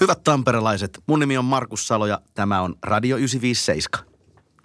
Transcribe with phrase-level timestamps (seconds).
[0.00, 4.08] Hyvät tamperelaiset, mun nimi on Markus Salo ja tämä on Radio 957.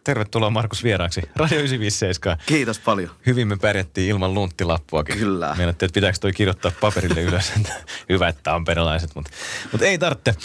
[0.04, 2.38] Tervetuloa Markus vieraaksi Radio 957.
[2.46, 3.10] Kiitos paljon.
[3.26, 5.18] Hyvin me pärjättiin ilman lunttilappuakin.
[5.18, 5.56] Kyllä.
[5.58, 7.54] Mietittiin, että pitääkö toi kirjoittaa paperille ylös.
[8.10, 9.32] Hyvä, että tamperelaiset, mutta,
[9.72, 10.36] mutta ei tarvitse.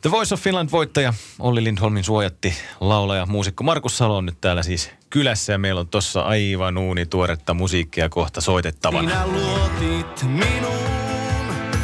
[0.00, 4.62] The Voice of Finland voittaja Olli Lindholmin suojatti laulaja, muusikko Markus Salo on nyt täällä
[4.62, 9.10] siis kylässä ja meillä on tossa aivan uuni tuoretta musiikkia kohta soitettavana.
[9.10, 11.05] Sinä luotit minuun.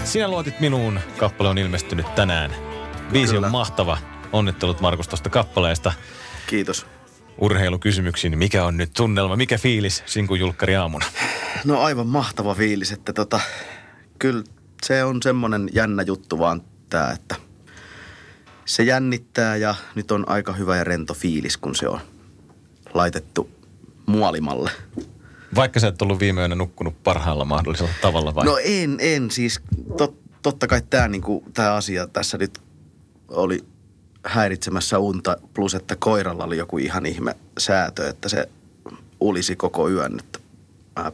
[0.05, 1.01] Sinä luotit minuun.
[1.17, 2.55] Kappale on ilmestynyt tänään.
[3.13, 3.47] Biisi Kyllä.
[3.47, 3.99] on mahtava.
[4.33, 5.93] Onnittelut Markus tuosta kappaleesta.
[6.47, 6.87] Kiitos.
[7.39, 8.39] Urheilukysymyksiin.
[8.39, 9.37] Mikä on nyt tunnelma?
[9.37, 11.07] Mikä fiilis Sinku Julkkari aamuna?
[11.65, 13.41] No aivan mahtava fiilis, että tota,
[14.19, 14.45] kyllä
[14.83, 17.35] se on semmoinen jännä juttu vaan tää, että
[18.65, 22.01] se jännittää ja nyt on aika hyvä ja rento fiilis, kun se on
[22.95, 23.51] laitettu
[24.07, 24.71] muolimalle.
[25.55, 28.45] Vaikka sä et ollut viime yönä nukkunut parhaalla mahdollisella tavalla vai?
[28.45, 29.61] No en, en siis.
[29.97, 32.59] Tot, totta kai tämä niinku, tää asia tässä nyt
[33.29, 33.65] oli
[34.25, 38.49] häiritsemässä unta, plus että koiralla oli joku ihan ihme säätö, että se
[39.21, 40.19] ulisi koko yön.
[40.19, 40.39] Että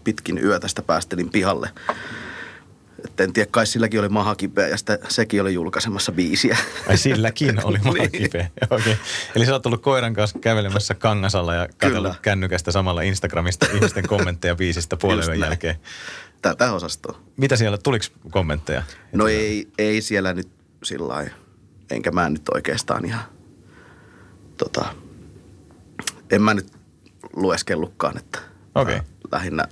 [0.04, 1.70] pitkin yötä sitä päästelin pihalle.
[3.04, 6.56] Et en tiedä, kai silläkin oli maha kipeä ja sitä, sekin oli julkaisemassa biisiä.
[6.88, 8.10] Ai silläkin oli maha Niin.
[8.12, 8.50] kipeä.
[8.70, 8.94] Okay.
[9.34, 14.54] Eli sä oot ollut koiran kanssa kävelemässä Kangasalla ja katsellut kännykästä samalla Instagramista ihmisten kommentteja
[14.54, 15.76] biisistä puolen jälkeen.
[16.42, 17.18] Tätä osastoa.
[17.36, 18.82] Mitä siellä, tuliko kommentteja?
[19.12, 20.48] No ei, ei siellä nyt
[20.84, 21.30] sillä.
[21.90, 23.24] Enkä mä nyt oikeastaan ihan,
[24.56, 24.94] tota,
[26.30, 26.72] en mä nyt
[27.36, 28.38] lueskellutkaan, että
[28.74, 29.64] mä lähinnä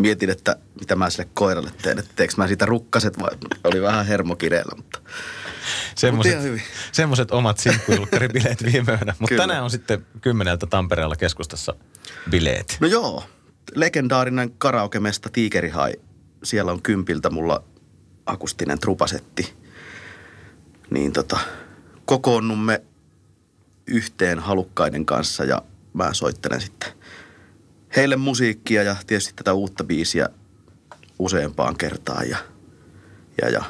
[0.00, 3.30] mietin, että mitä mä sille koiralle teen, että teekö mä siitä rukkaset vai
[3.64, 5.00] oli vähän hermokireellä, mutta
[6.92, 9.14] semmoset omat sinkkujulkkaribileet viime yönä.
[9.18, 11.74] Mutta tänään on sitten kymmeneltä Tampereella keskustassa
[12.30, 12.76] bileet.
[12.80, 13.24] No joo,
[13.74, 15.94] legendaarinen karaokemesta Tiikerihai.
[16.44, 17.64] Siellä on kympiltä mulla
[18.26, 19.54] akustinen trupasetti.
[20.90, 21.38] Niin tota,
[22.04, 22.82] kokoonnumme
[23.86, 26.92] yhteen halukkaiden kanssa ja mä soittelen sitten
[27.96, 30.28] heille musiikkia ja tietysti tätä uutta biisiä
[31.18, 32.28] useampaan kertaan.
[32.28, 32.38] Ja,
[33.42, 33.64] ja, ja.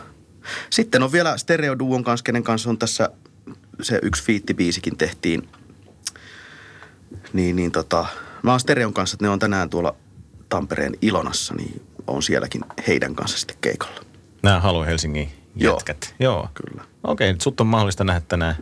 [0.71, 3.11] Sitten on vielä Stereo Duon kanssa, kenen kanssa on tässä
[3.83, 5.49] se yksi fiittibiisikin tehtiin
[7.33, 8.07] niin, niin tota,
[8.43, 9.95] mä oon Stereon kanssa, että ne on tänään tuolla
[10.49, 14.01] Tampereen Ilonassa, niin on sielläkin heidän kanssa sitten keikalla.
[14.43, 15.75] Nämä Halu Helsingin Joo.
[15.75, 16.15] jätkät.
[16.21, 16.49] Joo.
[16.55, 16.85] Kyllä.
[17.03, 18.57] Okei, nyt sut on mahdollista nähdä tänään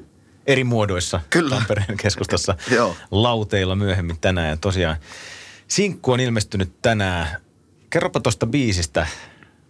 [0.47, 1.55] eri muodoissa Kyllä.
[1.57, 2.97] Tampereen keskustassa Joo.
[3.11, 4.49] lauteilla myöhemmin tänään.
[4.49, 4.97] Ja tosiaan
[5.69, 7.41] Sinkku on ilmestynyt tänään.
[7.91, 9.07] Kerropa tuosta biisistä,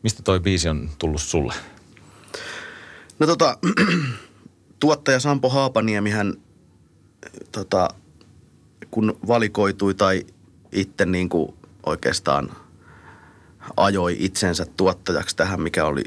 [0.02, 1.54] mistä toi biisi on tullut sulle?
[3.18, 3.58] No tota,
[4.80, 6.34] tuottaja Sampo Haapaniemi hän
[7.52, 7.88] tota,
[8.90, 10.26] kun valikoitui tai
[10.72, 11.54] itse niin kuin
[11.86, 12.50] oikeastaan
[13.76, 16.04] ajoi itsensä tuottajaksi tähän, mikä oli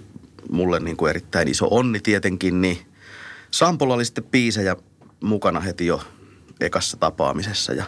[0.50, 2.78] mulle niin kuin erittäin iso onni tietenkin, niin
[3.52, 4.76] Sampolla oli sitten biisejä
[5.24, 6.02] mukana heti jo
[6.60, 7.86] ekassa tapaamisessa ja,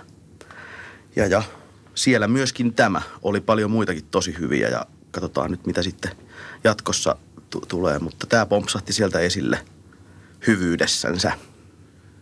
[1.16, 1.44] ja, ja
[1.96, 3.02] siellä myöskin tämä.
[3.22, 6.12] Oli paljon muitakin tosi hyviä ja katsotaan nyt mitä sitten
[6.64, 7.16] jatkossa
[7.50, 9.66] t- tulee, mutta tämä pompsahti sieltä esille
[10.48, 11.32] hyvyydessänsä.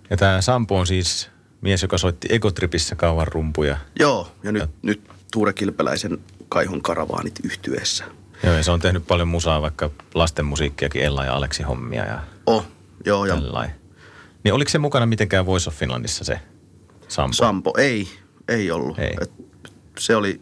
[0.09, 1.29] Ja tämä Sampo on siis
[1.61, 3.77] mies, joka soitti Egotripissä kauan rumpuja.
[3.99, 5.01] Joo, ja nyt, nyt
[5.33, 6.17] Tuure Kilpeläisen
[6.49, 8.03] Kaihun karavaanit yhtyeessä.
[8.43, 12.19] Joo, ja se on tehnyt paljon musaa, vaikka lasten musiikkiakin, Ella ja Aleksi hommia ja
[12.45, 12.65] Oh,
[13.05, 13.75] joo, ja tällainen.
[14.43, 16.39] Niin oliko se mukana mitenkään Voice of Finlandissa se
[17.07, 17.33] Sampo?
[17.33, 18.07] Sampo ei,
[18.47, 18.99] ei ollut.
[18.99, 19.15] Ei.
[19.21, 19.31] Et
[19.99, 20.41] se oli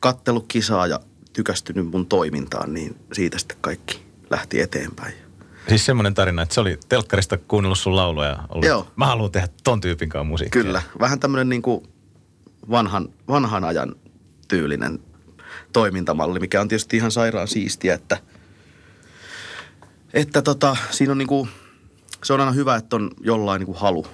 [0.00, 1.00] kattellut kisaa ja
[1.32, 5.14] tykästynyt mun toimintaan, niin siitä sitten kaikki lähti eteenpäin.
[5.68, 8.86] Siis semmoinen tarina, että se oli telkkarista kuunnellut sun laulua ja ollut, Joo.
[8.96, 10.62] mä haluan tehdä ton tyypin kanssa musiikkia.
[10.62, 11.82] Kyllä, vähän tämmöinen niin kuin
[12.70, 13.94] vanhan, vanhan ajan
[14.48, 14.98] tyylinen
[15.72, 18.18] toimintamalli, mikä on tietysti ihan sairaan siistiä, että,
[20.12, 21.48] että tota, siinä on niin kuin,
[22.24, 24.06] se on aina hyvä, että on jollain niin kuin halu,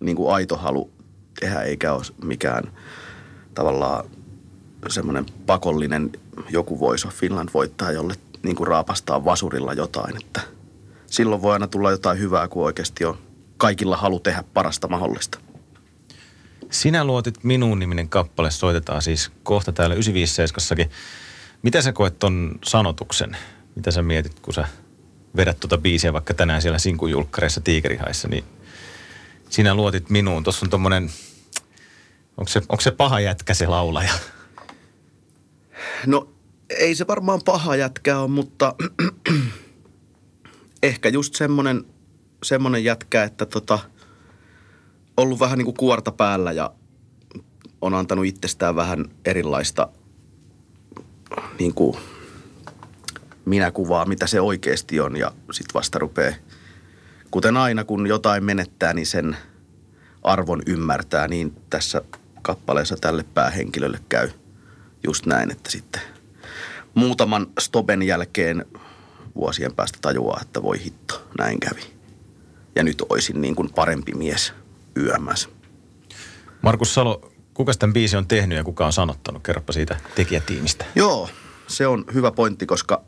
[0.00, 0.97] niin kuin aito halu
[1.40, 2.72] tehdä, eikä ole mikään
[3.54, 4.10] tavallaan
[4.88, 6.10] semmoinen pakollinen
[6.50, 10.40] joku Voice of Finland voittaa, jolle niin kuin raapastaa vasurilla jotain, että
[11.06, 13.18] silloin voi aina tulla jotain hyvää, kun oikeasti on
[13.56, 15.38] kaikilla halu tehdä parasta mahdollista.
[16.70, 20.90] Sinä luotit minuun niminen kappale, soitetaan siis kohta täällä 957
[21.62, 23.36] Mitä sä koet ton sanotuksen?
[23.74, 24.68] Mitä sä mietit, kun sä
[25.36, 28.44] vedät tuota biisiä vaikka tänään siellä sinkujulkkareissa Tiikerihaissa, niin
[29.50, 30.44] sinä luotit minuun.
[30.44, 31.10] Tuossa on tommonen,
[32.38, 34.12] onko se, onko se paha jätkä se laulaja?
[36.06, 36.28] No
[36.70, 38.74] ei se varmaan paha jätkä ole, mutta
[40.82, 41.84] ehkä just semmonen,
[42.42, 43.78] semmonen jätkä, että tota,
[45.16, 46.72] ollut vähän niin kuin kuorta päällä ja
[47.80, 49.88] on antanut itsestään vähän erilaista
[51.58, 51.96] niin kuin
[53.44, 56.34] minä kuvaa, mitä se oikeasti on ja sitten vasta rupeaa,
[57.30, 59.36] kuten aina kun jotain menettää, niin sen
[60.22, 62.02] arvon ymmärtää, niin tässä
[62.48, 64.30] kappaleessa tälle päähenkilölle käy
[65.06, 66.02] just näin, että sitten
[66.94, 68.64] muutaman stopen jälkeen
[69.34, 71.82] vuosien päästä tajuaa, että voi hitto, näin kävi.
[72.76, 74.52] Ja nyt oisin niin kuin parempi mies
[74.96, 75.48] yömässä.
[76.62, 79.42] Markus Salo, kuka tämän biisi on tehnyt ja kuka on sanottanut?
[79.42, 80.84] Kerropa siitä tekijätiimistä.
[80.94, 81.28] Joo,
[81.66, 83.02] se on hyvä pointti, koska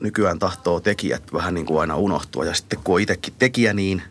[0.00, 2.44] nykyään tahtoo tekijät vähän niin kuin aina unohtua.
[2.44, 4.02] Ja sitten kun on itsekin tekijä, niin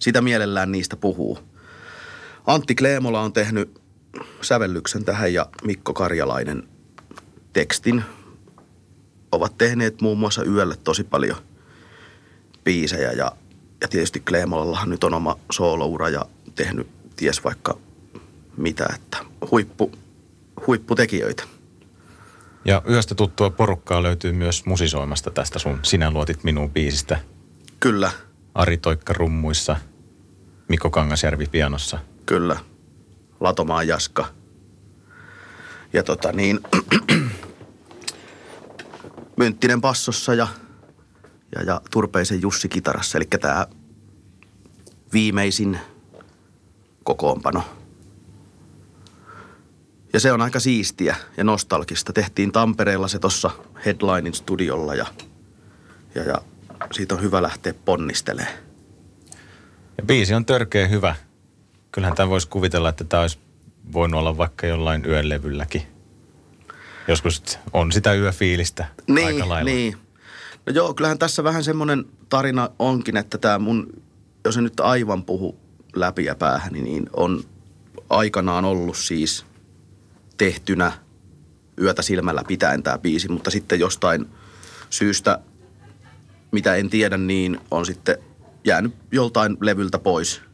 [0.00, 1.38] sitä mielellään niistä puhuu.
[2.46, 3.83] Antti Kleemola on tehnyt
[4.42, 6.68] sävellyksen tähän ja Mikko Karjalainen
[7.52, 8.04] tekstin.
[9.32, 11.36] Ovat tehneet muun muassa yölle tosi paljon
[12.64, 13.32] biisejä ja,
[13.80, 16.24] ja tietysti Kleemolallahan nyt on oma sooloura ja
[16.54, 17.78] tehnyt ties vaikka
[18.56, 19.18] mitä, että
[19.50, 19.92] huippu,
[20.66, 21.44] huipputekijöitä.
[22.64, 27.20] Ja yöstä tuttua porukkaa löytyy myös musisoimasta tästä sun Sinä luotit minuun biisistä.
[27.80, 28.10] Kyllä,
[28.54, 29.76] Ari Toikka rummuissa,
[30.68, 31.98] Mikko Kangasjärvi pianossa.
[32.26, 32.56] kyllä.
[33.40, 34.26] Latomaan Jaska.
[35.92, 36.60] Ja tota niin,
[39.36, 40.48] Mynttinen passossa ja,
[41.54, 43.18] ja, ja Turpeisen Jussi kitarassa.
[43.18, 43.66] Eli tämä
[45.12, 45.78] viimeisin
[47.04, 47.64] kokoonpano.
[50.12, 52.12] Ja se on aika siistiä ja nostalgista.
[52.12, 53.50] Tehtiin Tampereella se tuossa
[53.86, 55.06] Headlinein studiolla ja,
[56.14, 56.42] ja, ja
[56.92, 58.54] siitä on hyvä lähteä ponnistelemaan.
[59.98, 61.16] Ja biisi on törkeä hyvä.
[61.94, 63.38] Kyllähän tämän voisi kuvitella, että tämä olisi
[63.92, 65.82] voinut olla vaikka jollain yölevylläkin.
[67.08, 68.86] Joskus on sitä yöfiilistä
[69.26, 69.70] aika lailla.
[69.70, 69.96] Niin.
[70.66, 74.02] No joo, kyllähän tässä vähän semmoinen tarina onkin, että tämä mun,
[74.44, 75.60] jos en nyt aivan puhu
[75.96, 77.44] läpi ja päähän, niin on
[78.10, 79.46] aikanaan ollut siis
[80.36, 80.92] tehtynä
[81.80, 84.26] yötä silmällä pitäen tämä biisi, mutta sitten jostain
[84.90, 85.38] syystä,
[86.52, 88.18] mitä en tiedä, niin on sitten
[88.64, 90.53] jäänyt joltain levyltä pois.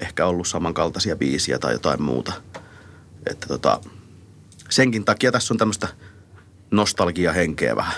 [0.00, 2.32] Ehkä ollut samankaltaisia biisiä tai jotain muuta.
[3.30, 3.80] Että tota,
[4.68, 5.88] senkin takia tässä on tämmöistä
[6.70, 7.94] nostalgiahenkeä vähän.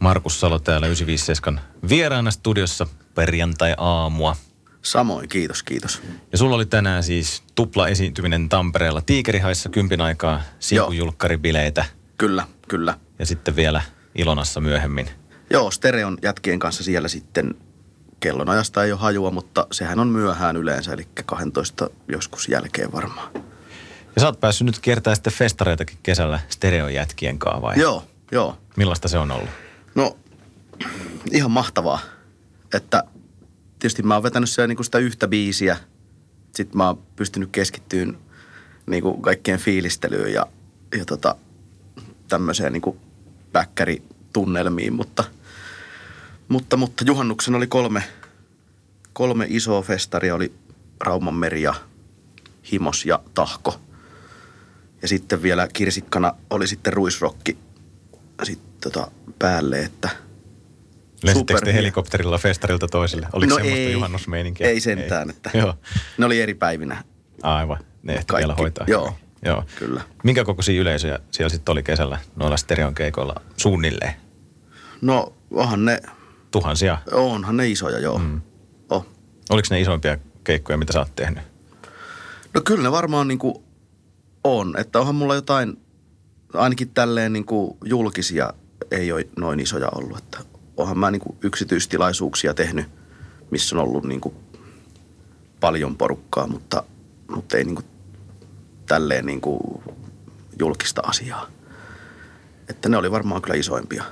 [0.00, 4.36] Markus Salo täällä 957 vieraana studiossa perjantai-aamua.
[4.82, 6.02] Samoin, kiitos, kiitos.
[6.32, 11.84] Ja sulla oli tänään siis tupla esiintyminen Tampereella Tiikerihaissa kympin aikaa, sinkujulkkaribileitä
[12.18, 12.98] Kyllä, kyllä.
[13.18, 13.82] ja sitten vielä
[14.14, 15.10] Ilonassa myöhemmin.
[15.50, 17.54] Joo, Stereon jätkien kanssa siellä sitten
[18.24, 23.30] kellonajasta ei ole hajua, mutta sehän on myöhään yleensä, eli 12 joskus jälkeen varmaan.
[24.14, 27.80] Ja sä oot päässyt nyt kiertämään sitten festareitakin kesällä stereojätkien kanssa vai?
[27.80, 28.58] Joo, joo.
[28.76, 29.48] Millaista se on ollut?
[29.94, 30.16] No,
[31.32, 31.98] ihan mahtavaa.
[32.74, 33.04] Että
[33.78, 35.76] tietysti mä oon vetänyt siellä niinku sitä yhtä biisiä.
[36.54, 38.18] Sitten mä oon pystynyt keskittyyn
[38.86, 40.46] niinku kaikkien fiilistelyyn ja,
[40.98, 41.36] ja tota,
[42.28, 42.96] tämmöiseen niinku
[43.52, 44.92] päkkäritunnelmiin.
[44.92, 45.24] Mutta,
[46.48, 48.02] mutta, mutta juhannuksen oli kolme,
[49.12, 50.34] kolme isoa festaria.
[50.34, 50.52] Oli
[51.00, 51.74] Rauman meri ja
[52.72, 53.80] Himos ja Tahko.
[55.02, 57.58] Ja sitten vielä kirsikkana oli sitten ruisrokki
[58.42, 60.08] sitten tota päälle, että
[61.22, 63.26] Lensittekö te helikopterilla festarilta toiselle?
[63.32, 64.66] Oliko No semmoista ei, juhannusmeininkiä?
[64.68, 65.74] ei sentään, että Joo,
[66.18, 67.04] ne oli eri päivinä.
[67.42, 67.78] aivan.
[68.02, 68.42] Ne ehti Kaikki.
[68.42, 68.86] vielä hoitaa.
[68.88, 69.16] Joo.
[69.44, 69.64] Joo.
[69.78, 70.02] Kyllä.
[70.22, 74.14] Minkä kokoisia yleisöjä siellä sitten oli kesällä noilla stereon keikoilla suunnilleen?
[75.00, 76.00] No onhan ne,
[76.54, 76.98] Tuhansia.
[77.12, 78.18] onhan ne isoja joo.
[78.18, 78.40] Mm.
[78.90, 79.06] Oh.
[79.50, 81.42] Oliko ne isoimpia keikkoja, mitä sä oot tehnyt?
[82.54, 83.64] No kyllä ne varmaan niinku
[84.44, 85.78] on, että onhan mulla jotain,
[86.52, 88.52] ainakin tälleen niinku julkisia
[88.90, 90.38] ei ole noin isoja ollut, että
[90.76, 92.86] onhan mä niinku yksityistilaisuuksia tehnyt,
[93.50, 94.34] missä on ollut niinku
[95.60, 96.84] paljon porukkaa, mutta,
[97.30, 97.82] mutta ei niinku
[98.86, 99.82] tälleen niinku
[100.58, 101.46] julkista asiaa.
[102.68, 104.04] Että ne oli varmaan kyllä isoimpia.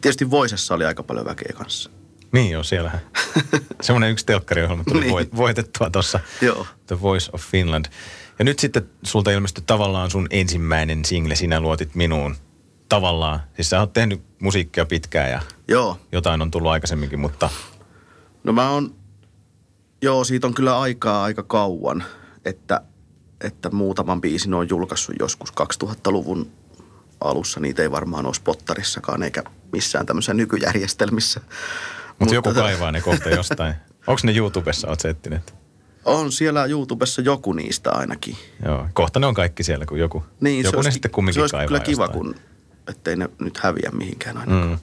[0.00, 1.90] Tietysti Voisessa oli aika paljon väkeä kanssa.
[2.32, 3.00] Niin joo, siellähän.
[3.80, 5.28] Semmoinen yksi telkkariohjelma tuli Niin.
[5.36, 6.20] voitettua tuossa.
[6.42, 6.66] Joo.
[6.86, 7.84] The Voice of Finland.
[8.38, 12.36] Ja nyt sitten sulta ilmestyi tavallaan sun ensimmäinen single, Sinä luotit minuun.
[12.88, 13.40] Tavallaan.
[13.56, 17.50] Siis sä oot tehnyt musiikkia pitkään ja Joo, jotain on tullut aikaisemminkin, mutta
[18.44, 18.94] No mä oon,
[20.02, 22.04] joo siitä on kyllä aikaa aika kauan,
[22.44, 22.80] että,
[23.40, 26.50] että muutaman biisin on julkaissut joskus 2000-luvun
[27.20, 27.60] alussa.
[27.60, 31.40] Niitä ei varmaan ole spottarissakaan eikä missään tämmöisissä nykyjärjestelmissä.
[32.18, 33.74] Mutta joku kaivaa ne kohta jostain.
[34.06, 35.54] Onko ne YouTubessa, oot sä etsinyt?
[36.04, 38.36] On siellä YouTubessa joku niistä ainakin.
[38.64, 41.40] Joo, kohta ne on kaikki siellä, kun joku, Niin, joku ne olisi- sitten kumminkin se
[41.42, 42.22] olisi kaivaa kyllä kiva, jostain.
[42.24, 42.34] kun,
[42.88, 44.68] ettei ne nyt häviä mihinkään ainakaan.
[44.68, 44.78] Mm.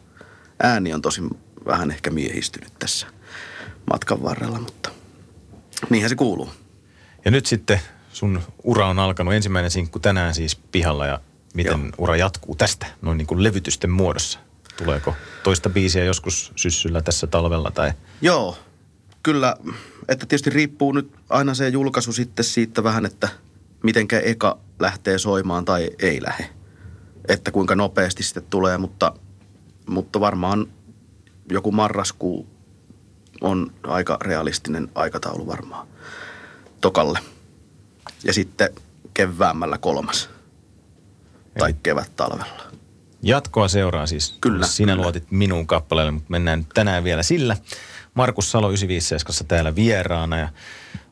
[0.63, 1.21] Ääni on tosi
[1.65, 3.07] vähän ehkä miehistynyt tässä
[3.91, 4.89] matkan varrella, mutta
[5.89, 6.49] niinhän se kuuluu.
[7.25, 7.79] Ja nyt sitten
[8.13, 9.33] sun ura on alkanut.
[9.33, 11.19] Ensimmäinen sinkku tänään siis pihalla ja
[11.55, 11.91] miten Joo.
[11.97, 14.39] ura jatkuu tästä noin niin kuin levytysten muodossa.
[14.77, 17.93] Tuleeko toista biisiä joskus syssyllä tässä talvella tai?
[18.21, 18.57] Joo,
[19.23, 19.55] kyllä.
[20.07, 23.29] Että tietysti riippuu nyt aina se julkaisu sitten siitä vähän, että
[23.83, 26.49] mitenkä eka lähtee soimaan tai ei lähde.
[27.27, 29.13] Että kuinka nopeasti sitten tulee, mutta,
[29.87, 30.67] mutta varmaan
[31.51, 32.47] joku marraskuu
[33.41, 35.87] on aika realistinen aikataulu varmaan
[36.81, 37.19] tokalle.
[38.23, 38.69] Ja sitten
[39.13, 40.29] keväämällä kolmas.
[41.59, 42.45] Tai Eli- kevät talvella.
[43.21, 44.37] Jatkoa seuraa siis.
[44.41, 45.03] Kyllä, Sinä kyllä.
[45.03, 47.57] luotit minun kappaleelle, mutta mennään nyt tänään vielä sillä.
[48.13, 50.37] Markus Salo 957 täällä vieraana.
[50.37, 50.49] Ja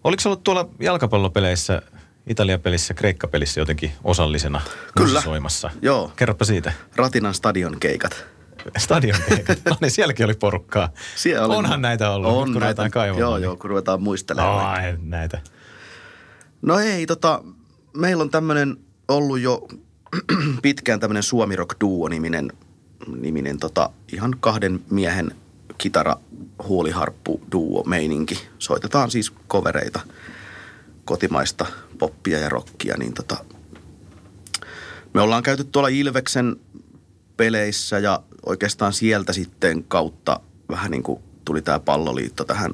[0.04, 1.82] oliko ollut tuolla jalkapallopeleissä,
[2.28, 4.62] Italia-pelissä, Kreikka-pelissä jotenkin osallisena
[4.98, 5.22] Kyllä.
[5.22, 5.70] soimassa?
[5.82, 6.12] Joo.
[6.16, 6.74] Kerropa siitä.
[6.96, 8.26] Ratinan stadion keikat.
[8.78, 9.60] Stadion keikat.
[9.70, 10.90] no niin, sielläkin oli porukkaa.
[11.16, 13.20] Siellä oli- Onhan näitä ollut, On nyt kun ruvetaan kaivamaan.
[13.20, 14.66] Joo, niin- joo, kun ruvetaan muistelemaan.
[14.84, 15.42] Ai, näitä.
[16.62, 17.44] No ei, tota,
[17.98, 19.68] meillä on tämmöinen ollut jo
[20.62, 22.52] pitkään tämmöinen Suomi Rock Duo niminen,
[23.20, 25.32] niminen tota, ihan kahden miehen
[25.78, 26.16] kitara
[26.68, 28.48] huuliharppu duo meininki.
[28.60, 30.00] Soitetaan siis kovereita,
[31.06, 31.66] kotimaista
[32.00, 33.38] poppia ja rockia, niin tota,
[35.14, 36.56] me ollaan käyty tuolla Ilveksen
[37.38, 40.40] peleissä ja oikeastaan sieltä sitten kautta
[40.70, 42.74] vähän niin kuin tuli tämä palloliitto tähän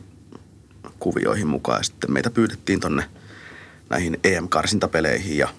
[0.99, 3.03] kuvioihin mukaan ja sitten meitä pyydettiin tonne
[3.89, 5.49] näihin EM-karsintapeleihin ja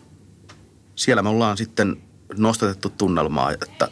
[1.01, 1.97] siellä me ollaan sitten
[2.37, 3.89] nostatettu tunnelmaa, että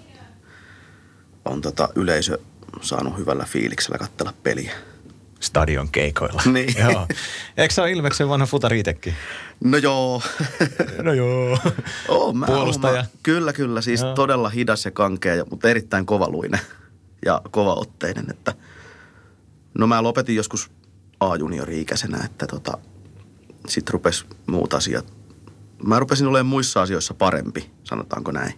[1.44, 2.38] on tota yleisö
[2.80, 4.72] saanut hyvällä fiiliksellä katsella peliä.
[5.40, 6.42] Stadion keikoilla.
[6.52, 6.74] Niin.
[6.78, 7.06] Joo.
[7.56, 9.14] Eikö se ole Ilveksen vanha futari itekin?
[9.64, 10.22] No joo.
[11.02, 11.58] No joo.
[12.08, 13.02] Oo, mä, Puolustaja.
[13.02, 13.80] Mä, kyllä, kyllä.
[13.80, 14.14] Siis Joo.
[14.14, 16.60] todella hidas ja kankea, mutta erittäin kovaluinen
[17.24, 18.30] ja kovaotteinen.
[18.30, 18.54] Että
[19.78, 20.70] no mä lopetin joskus
[21.20, 22.78] A-juniori-ikäisenä, että tota,
[23.68, 25.17] sit rupes muut asiat.
[25.84, 28.52] Mä rupesin olemaan muissa asioissa parempi, sanotaanko näin.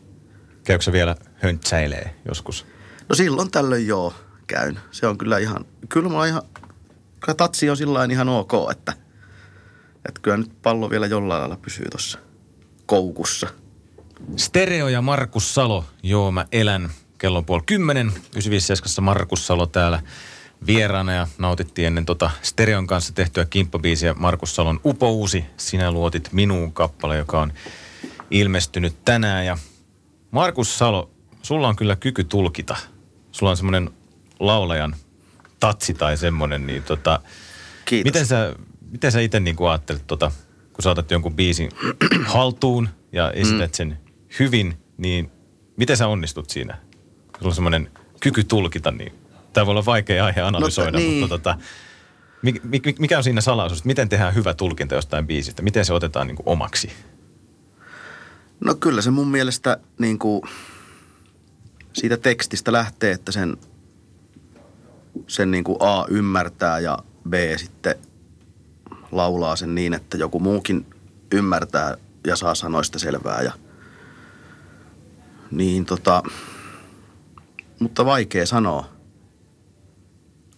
[0.65, 2.67] Käykö se vielä höntsäilee joskus?
[3.09, 4.15] No silloin tällöin joo
[4.47, 4.81] käyn.
[4.91, 6.43] Se on kyllä ihan, kyllä on ihan,
[7.21, 8.93] kyllä tatsi on sillä ihan ok, että,
[10.09, 12.19] että kyllä nyt pallo vielä jollain lailla pysyy tuossa
[12.87, 13.49] koukussa.
[14.37, 16.91] Stereo ja Markus Salo, joo mä elän.
[17.19, 20.03] Kello on puoli kymmenen, 957 Markus Salo täällä
[20.67, 26.73] vieraana ja nautittiin ennen tota Stereon kanssa tehtyä kimppabiisiä Markus Salon upouusi Sinä luotit minuun
[26.73, 27.52] kappale, joka on
[28.31, 29.47] ilmestynyt tänään.
[29.47, 29.59] Ja
[30.31, 31.11] Markus Salo,
[31.43, 32.76] sulla on kyllä kyky tulkita.
[33.33, 33.90] Sulla on semmoinen
[34.40, 34.97] laulajan
[35.61, 37.21] tatsi tai semmoinen, niin tota,
[37.85, 38.09] Kiitos.
[38.12, 38.57] Miten sä,
[38.90, 40.33] miten sä itse niin ajattelet, tota,
[40.73, 41.71] kun sä otat jonkun biisin
[42.35, 43.99] haltuun ja esität sen
[44.38, 45.31] hyvin, niin
[45.76, 46.79] miten sä onnistut siinä?
[47.38, 47.90] Sulla on semmoinen
[48.21, 49.20] kyky tulkita, niin
[49.52, 51.21] tämä voi olla vaikea aihe analysoida, No, niin.
[51.21, 51.59] mutta tota,
[52.42, 53.85] mi- mi- mikä on siinä salaisuus?
[53.85, 55.62] Miten tehdään hyvä tulkinta jostain biisistä?
[55.62, 56.92] Miten se otetaan niin kuin omaksi?
[58.64, 60.42] No kyllä se mun mielestä niin kuin
[61.92, 63.57] siitä tekstistä lähtee, että sen,
[65.26, 67.95] sen niin kuin A ymmärtää ja B sitten
[69.12, 70.87] laulaa sen niin, että joku muukin
[71.33, 73.42] ymmärtää ja saa sanoista selvää.
[73.42, 73.52] Ja,
[75.50, 76.23] niin tota,
[77.78, 79.00] mutta vaikea sanoa.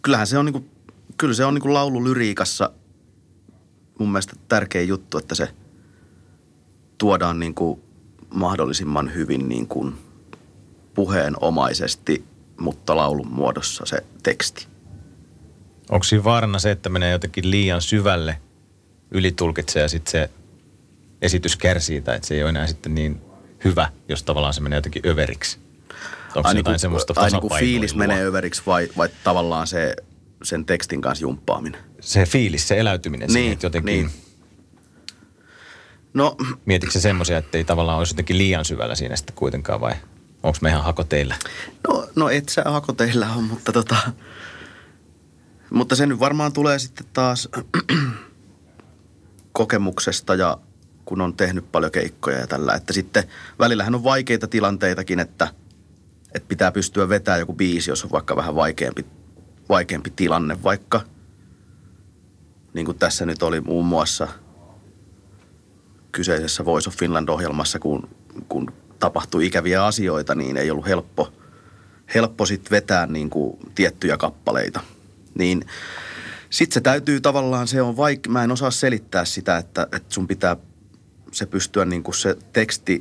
[0.03, 0.71] Kyllähän se on niin kuin,
[1.17, 2.71] kyllä se on niin kuin laululyriikassa
[3.99, 5.49] mun mielestä tärkeä juttu, että se
[6.99, 7.83] tuodaan niin kuin
[8.35, 9.95] mahdollisimman hyvin niin kuin
[10.95, 12.25] puheenomaisesti,
[12.61, 14.67] mutta laulun muodossa se teksti.
[15.91, 18.41] Onko siinä vaarana se, että menee jotenkin liian syvälle,
[19.11, 20.31] ylitulkitsee ja sitten se
[21.23, 23.21] esitys kärsii tai että se ei ole enää sitten niin
[23.65, 25.59] hyvä, jos tavallaan se menee jotenkin överiksi?
[26.37, 29.97] Onko se niin jotain kuin- semmoista ai niin fiilis menee överiksi vai, vai tavallaan se
[30.43, 31.81] sen tekstin kanssa jumppaaminen?
[32.01, 34.07] Se fiilis, se eläytyminen niin, Niin, siihen, että jotenkin niin.
[34.07, 34.23] niin.
[36.15, 39.93] No mietitkö se semmoisia, että ei tavallaan olisi jotenkin liian syvällä siinä sitten kuitenkaan vai
[40.43, 41.35] onko me ihan hakoteillä?
[41.89, 43.97] No, no et sä hakoteilla on, mutta tota...
[45.71, 47.49] Mutta se nyt varmaan tulee sitten taas
[49.53, 50.59] kokemuksesta ja
[51.05, 52.75] kun on tehnyt paljon keikkoja ja tällä.
[52.75, 53.25] Että sitten
[53.59, 55.49] välillähän on vaikeita tilanteitakin, että,
[56.35, 59.07] että pitää pystyä vetämään joku biisi, jos on vaikka vähän vaikeampi,
[59.69, 61.01] vaikeampi tilanne vaikka.
[62.75, 64.29] Niin kuin tässä nyt oli muun muassa
[66.13, 68.09] kyseisessä Voice of Finland-ohjelmassa, kun,
[68.49, 71.33] kun tapahtui ikäviä asioita, niin ei ollut helppo,
[72.15, 74.81] helppo sit vetää niin kuin tiettyjä kappaleita.
[75.39, 75.65] Niin
[76.51, 80.29] sitten se täytyy tavallaan, se on vaik, mä en osaa selittää sitä, että, että sun
[80.29, 80.57] pitää
[81.33, 82.99] se pystyä niin kuin se teksti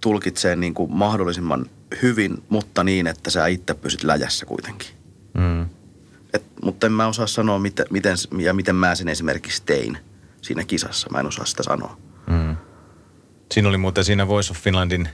[0.00, 1.66] tulkitsee niin kuin mahdollisimman
[2.02, 4.88] hyvin, mutta niin, että sä itse pysyt läjässä kuitenkin.
[5.34, 5.62] Mm.
[6.32, 9.98] Et, mutta en mä osaa sanoa, miten, miten, ja miten mä sen esimerkiksi tein
[10.42, 11.10] siinä kisassa.
[11.10, 11.96] Mä en osaa sitä sanoa.
[12.26, 12.56] Mm.
[13.52, 15.08] Siinä oli muuten siinä Voice of Finlandin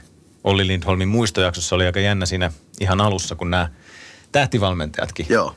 [0.45, 3.69] Olli Lindholmin muistojaksossa oli aika jännä siinä ihan alussa, kun nämä
[4.33, 5.55] tähtivalmentajatkin Joo.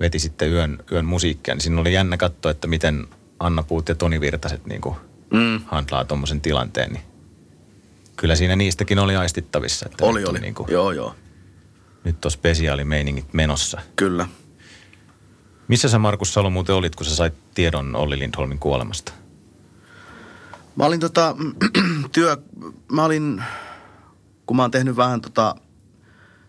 [0.00, 3.06] veti sitten yön, yön musiikkia, niin siinä oli jännä katsoa, että miten
[3.38, 4.96] Anna Puut ja Toni Virtaset niin kuin
[5.32, 5.60] Mm.
[5.66, 7.02] handlaa tuommoisen tilanteen, niin
[8.20, 10.40] kyllä siinä niistäkin oli aistittavissa, että Oli, oli.
[10.40, 11.14] Niin kuin, Joo, joo.
[12.04, 13.80] nyt on spesiaalimeiningit menossa.
[13.96, 14.28] Kyllä.
[15.68, 19.12] Missä sä Markus Salo muuten olit, kun sä sait tiedon Olli Lindholmin kuolemasta?
[20.76, 21.36] Mä olin tota,
[22.12, 22.36] työ,
[22.92, 23.42] mä olin,
[24.46, 25.54] kun mä oon tehnyt vähän tota,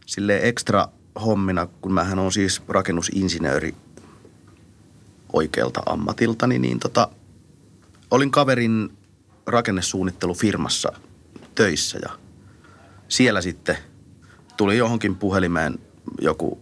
[0.06, 0.88] sille ekstra
[1.26, 3.76] hommina, kun mähän on siis rakennusinsinööri
[5.34, 7.10] oikealta ammatiltani, niin tota,
[8.12, 8.98] olin kaverin
[9.46, 10.92] rakennesuunnittelufirmassa
[11.56, 12.10] töissä ja
[13.08, 13.78] siellä sitten
[14.58, 15.80] tuli johonkin puhelimeen
[16.22, 16.60] joku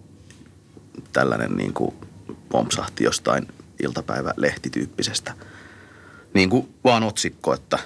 [1.14, 1.96] tällainen niin kuin
[2.50, 3.48] pompsahti jostain
[3.84, 5.34] iltapäivälehtityyppisestä
[6.34, 7.80] niin kuin vaan otsikko, että,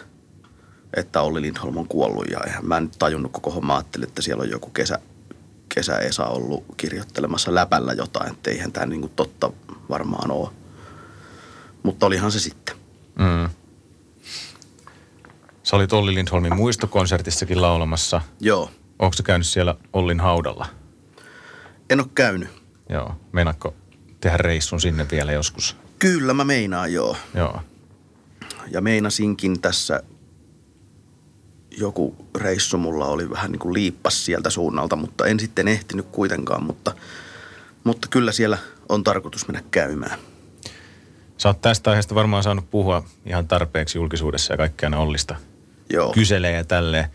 [0.94, 3.76] että Olli Lindholm on kuollut ja eihän mä en tajunnut koko homma.
[3.76, 5.00] Ajattelin, että siellä on joku kesä,
[5.70, 9.52] kesä Esa ollut kirjoittelemassa läpällä jotain, että eihän tämä niin kuin totta
[9.90, 10.50] varmaan ole.
[11.84, 12.76] Mutta olihan se sitten.
[13.16, 13.50] Mm.
[15.64, 18.22] Sä olit Olli Lindholmin muistokonsertissakin laulamassa.
[18.40, 20.66] Joo, Onko sä käynyt siellä Ollin haudalla?
[21.90, 22.50] en ole käynyt.
[22.90, 23.16] Joo.
[23.32, 23.74] Meinaatko
[24.22, 25.78] tehdä reissun sinne vielä joskus?
[26.00, 27.18] Kyllä mä meinaan joo.
[27.34, 27.62] Joo.
[28.72, 30.04] Ja meinasinkin tässä
[31.78, 36.64] joku reissu mulla oli vähän niin kuin liippas sieltä suunnalta, mutta en sitten ehtinyt kuitenkaan,
[36.64, 36.96] mutta,
[37.84, 38.58] mutta kyllä siellä
[38.90, 40.20] on tarkoitus mennä käymään.
[41.38, 45.36] Sä oot tästä aiheesta varmaan saanut puhua ihan tarpeeksi julkisuudessa ja kaikkea Ollista
[45.90, 46.12] Joo.
[46.14, 47.06] kyselee ja tälleen.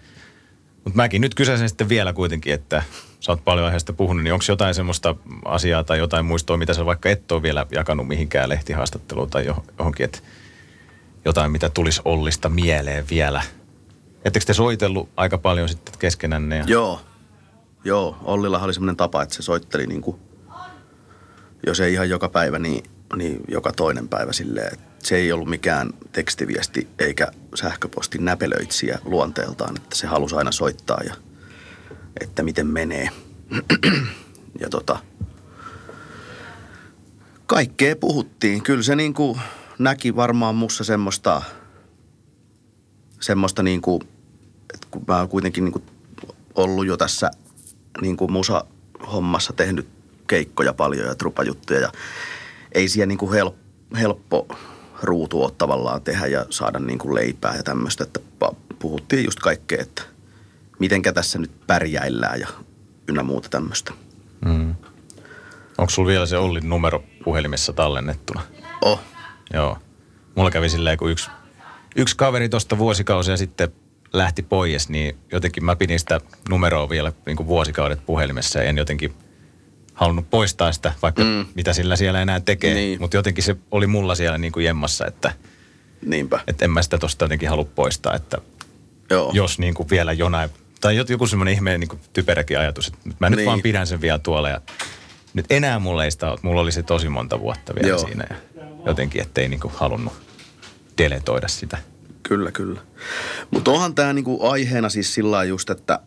[0.84, 2.82] Mutta mäkin nyt kysäisin sitten vielä kuitenkin, että
[3.20, 6.86] sä oot paljon aiheesta puhunut, niin onko jotain semmoista asiaa tai jotain muistoa, mitä sä
[6.86, 10.18] vaikka et ole vielä jakanut mihinkään lehtihaastatteluun tai johon- johonkin, että
[11.24, 13.42] jotain, mitä tulisi Ollista mieleen vielä?
[14.24, 16.56] Ettekö te soitellut aika paljon sitten keskenänne?
[16.56, 16.64] Ja...
[16.66, 17.00] Joo.
[17.84, 20.20] Joo, Ollillahan oli semmoinen tapa, että se soitteli niin kuin,
[21.66, 22.84] jos ei ihan joka päivä, niin,
[23.16, 24.72] niin joka toinen päivä silleen.
[24.72, 31.00] että Se ei ollut mikään tekstiviesti eikä sähköposti näpelöitsiä luonteeltaan, että se halusi aina soittaa
[31.04, 31.14] ja
[32.20, 33.08] että miten menee.
[34.60, 34.98] ja tota,
[37.46, 38.62] kaikkea puhuttiin.
[38.62, 39.40] Kyllä se niin kuin
[39.78, 41.42] näki varmaan mussa semmoista,
[43.20, 44.02] semmoista niin kuin,
[44.74, 45.84] että kun mä oon kuitenkin niin kuin
[46.54, 47.30] ollut jo tässä
[48.00, 49.97] niin kuin musa-hommassa tehnyt
[50.28, 51.92] keikkoja paljon ja trupajuttuja ja
[52.72, 53.54] ei siellä niin kuin help,
[54.00, 54.48] helppo
[55.02, 58.20] ruutu ole tavallaan tehdä ja saada niin kuin leipää ja tämmöistä, että
[58.78, 60.02] puhuttiin just kaikkea, että
[60.78, 62.48] mitenkä tässä nyt pärjäillään ja
[63.08, 63.92] ynnä muuta tämmöistä.
[64.44, 64.74] Mm.
[65.78, 68.40] Onko sulla vielä se Ollin numero puhelimessa tallennettuna?
[68.82, 69.00] Oh,
[69.54, 69.78] Joo.
[70.34, 71.30] Mulla kävi silleen, kun yksi,
[71.96, 73.68] yksi kaveri tuosta vuosikausia sitten
[74.12, 78.78] lähti pois, niin jotenkin mä pidin sitä numeroa vielä niin kuin vuosikaudet puhelimessa ja en
[78.78, 79.14] jotenkin
[79.98, 81.46] halunnut poistaa sitä, vaikka mm.
[81.54, 82.74] mitä sillä siellä enää tekee.
[82.74, 83.00] Niin.
[83.00, 85.32] Mutta jotenkin se oli mulla siellä niin kuin jemmassa, että,
[86.06, 86.40] niinpä.
[86.46, 88.38] että en mä sitä tosta jotenkin halua poistaa, että
[89.10, 89.30] Joo.
[89.34, 93.30] jos niin kuin vielä jonain, tai joku semmoinen ihmeen niin kuin typeräkin ajatus, että mä
[93.30, 93.46] nyt Niin.
[93.46, 94.60] vaan pidän sen vielä tuolla ja
[95.34, 97.98] nyt enää mulla ei sitä ole, mulla oli se tosi monta vuotta vielä Joo.
[97.98, 98.36] siinä ja
[98.86, 100.12] jotenkin, ettei niin kuin halunnut
[100.98, 101.78] deletoida sitä.
[102.22, 102.80] Kyllä, kyllä.
[103.50, 106.00] Mutta onhan tämä niinku aiheena siis sillä just, että,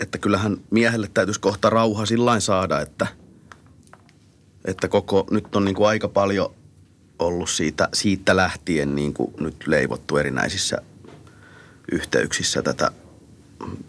[0.00, 3.06] että kyllähän miehelle täytyisi kohta rauha sillä saada, että,
[4.64, 6.54] että koko, nyt on niinku aika paljon
[7.18, 10.78] ollut siitä, siitä lähtien niinku nyt leivottu erinäisissä
[11.92, 12.90] yhteyksissä tätä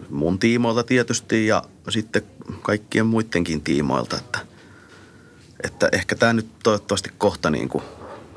[0.09, 2.21] mun tiimoilta tietysti ja sitten
[2.61, 4.39] kaikkien muidenkin tiimoilta, että,
[5.63, 7.83] että ehkä tämä nyt toivottavasti kohta niin kuin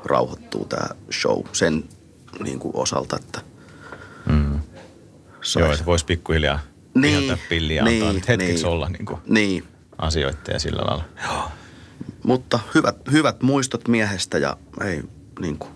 [0.05, 0.87] rauhoittuu tämä
[1.21, 1.83] show sen
[2.43, 3.41] niin kuin osalta, että
[4.29, 4.59] Mm.
[5.41, 6.59] sais- Joo, että voisi pikkuhiljaa
[6.95, 8.65] niin, viheltää pilliä antaa niin, nyt hetkeksi niin.
[8.65, 9.63] olla niin kuin Niin,
[9.97, 11.03] asioiden ja sillä lailla.
[11.23, 11.51] Joo.
[12.23, 15.03] mutta hyvät, hyvät muistot miehestä ja ei
[15.39, 15.71] niin kuin.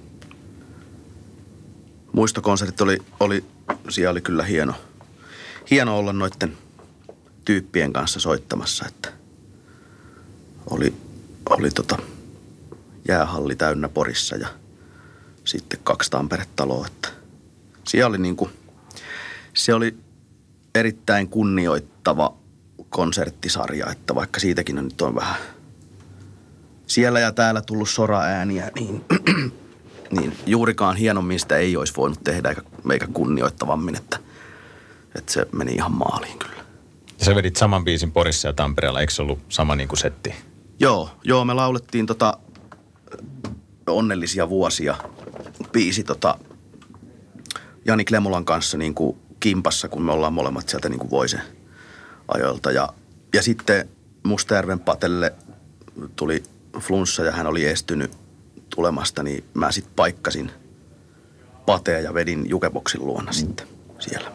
[2.14, 3.44] Muistokonsertit oli, oli,
[3.90, 4.74] siellä oli kyllä hieno,
[5.72, 6.58] hieno olla noiden
[7.46, 9.12] tyyppien kanssa soittamassa, että
[10.70, 10.94] oli,
[11.50, 11.98] oli tota
[13.08, 14.48] jäähalli täynnä Porissa ja
[15.46, 17.10] sitten kaksi Tampere-taloa, että
[17.88, 18.52] siellä oli niin kuin,
[19.54, 19.98] se oli
[20.76, 22.34] erittäin kunnioittava
[22.90, 25.36] konserttisarja, että vaikka siitäkin on nyt on vähän
[26.88, 29.06] siellä ja täällä tullut sora-ääniä, niin,
[30.20, 34.20] niin juurikaan hienommin sitä ei olisi voinut tehdä eikä, eikä kunnioittavammin, että,
[35.16, 36.64] että se meni ihan maaliin kyllä.
[37.20, 40.36] Ja sä vedit saman biisin Porissa ja Tampereella, eikö se ollut sama niin kuin setti?
[40.80, 42.38] Joo, joo, me laulettiin tota
[43.88, 44.96] onnellisia vuosia
[45.72, 46.40] biisi tota
[47.86, 51.42] Jani Klemulan kanssa niin kuin kimpassa, kun me ollaan molemmat sieltä niin kuin Voisen
[52.28, 52.72] ajoilta.
[52.72, 52.90] Ja,
[53.34, 53.90] ja sitten
[54.24, 55.34] Mustajärven Patelle
[56.16, 56.44] tuli
[56.80, 58.12] flunssa ja hän oli estynyt
[58.76, 60.52] tulemasta, niin mä sitten paikkasin
[61.66, 63.68] Patea ja vedin Jukeboksin luona sitten
[64.00, 64.32] siellä.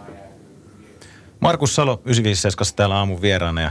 [1.41, 3.71] Markus Salo 957 täällä aamun vieraana ja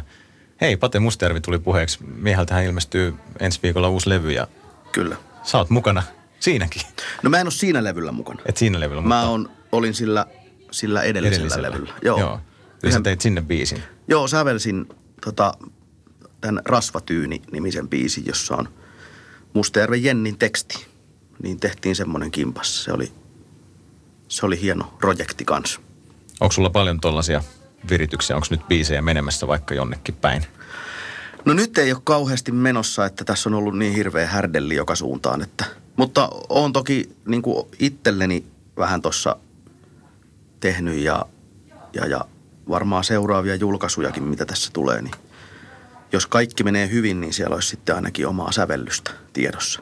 [0.62, 1.98] hei, Pate Mustajärvi tuli puheeksi.
[2.15, 4.48] Mieheltähän ilmestyy ensi viikolla uusi levy ja
[4.91, 5.15] Kyllä.
[5.43, 6.04] sä oot mukana
[6.39, 6.82] siinäkin.
[7.24, 8.41] No mä en ole siinä levyllä mukana.
[8.46, 10.26] Et siinä levyllä, Mä mutta on, olin sillä,
[10.73, 11.71] sillä edellisellä, edellisellä.
[11.71, 11.93] levyllä.
[12.01, 12.19] Joo.
[12.19, 12.39] Joo.
[12.83, 13.83] Ja sä teit sinne biisin.
[14.07, 14.89] Joo, sävelsin
[15.25, 15.53] tota,
[16.41, 18.69] tämän Rasvatyyni-nimisen biisin, jossa on
[19.53, 20.86] Mustajärven Jennin teksti.
[21.43, 22.83] Niin tehtiin semmoinen kimpas.
[22.83, 23.12] Se oli,
[24.27, 25.81] se oli hieno projekti kanssa.
[26.39, 27.43] Onko sulla paljon tollaisia
[27.89, 28.36] virityksiä?
[28.36, 30.45] Onko nyt biisejä menemässä vaikka jonnekin päin?
[31.45, 35.41] No nyt ei ole kauheasti menossa, että tässä on ollut niin hirveä härdelli joka suuntaan.
[35.41, 38.45] Että, mutta on toki niin kuin itselleni
[38.77, 39.36] vähän tuossa
[40.63, 41.26] tehnyt ja,
[41.93, 42.26] ja, ja
[42.69, 45.13] varmaan seuraavia julkaisujakin, mitä tässä tulee, niin
[46.12, 49.82] jos kaikki menee hyvin, niin siellä olisi sitten ainakin omaa sävellystä tiedossa.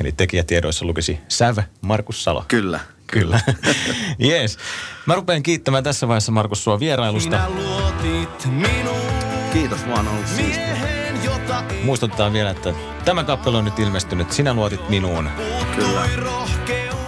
[0.00, 2.44] Eli tekijätiedoissa lukisi Säv Markus Salo.
[2.48, 2.80] Kyllä.
[3.06, 3.40] Kyllä.
[4.18, 4.58] Jees.
[5.06, 7.36] Mä rupean kiittämään tässä vaiheessa Markus sua vierailusta.
[7.36, 9.12] Sinä luotit minuun
[9.52, 10.66] Kiitos vaan, on ollut siistiä.
[10.66, 14.32] miehen, jota ei Muistutetaan vielä, että tämä kappale on nyt ilmestynyt.
[14.32, 15.30] Sinä luotit minuun.
[15.76, 16.08] Kyllä.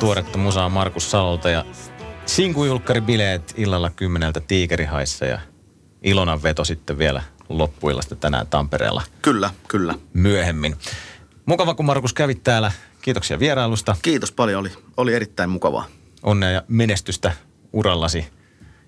[0.01, 1.65] Tuoretta musaa Markus Salolta ja
[2.29, 5.39] Sinkujulkkari-bileet illalla kymmeneltä Tiikerihaissa ja
[6.03, 9.95] Ilonan veto sitten vielä loppuillasta tänään Tampereella Kyllä, kyllä.
[10.13, 10.77] myöhemmin.
[11.47, 12.73] Mukava, kun Markus kävit täällä.
[13.03, 13.97] Kiitoksia vierailusta.
[14.03, 15.87] Kiitos paljon, oli, oli erittäin mukavaa.
[16.23, 17.33] Onnea ja menestystä
[17.73, 18.27] urallasi.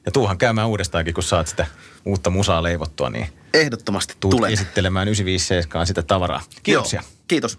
[0.07, 1.66] Ja tuuhan käymään uudestaankin, kun saat sitä
[2.05, 4.53] uutta musaa leivottua, niin Ehdottomasti tulen.
[4.53, 6.40] esittelemään 957 sitä tavaraa.
[6.62, 7.00] Kiitoksia.
[7.00, 7.59] Joo, kiitos.